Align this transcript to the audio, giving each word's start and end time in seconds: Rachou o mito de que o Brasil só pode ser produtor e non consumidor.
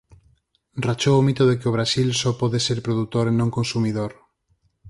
Rachou 0.85 1.15
o 1.19 1.25
mito 1.27 1.43
de 1.47 1.55
que 1.59 1.69
o 1.69 1.75
Brasil 1.77 2.09
só 2.21 2.29
pode 2.41 2.59
ser 2.67 2.79
produtor 2.85 3.25
e 3.29 3.33
non 3.39 3.53
consumidor. 3.57 4.11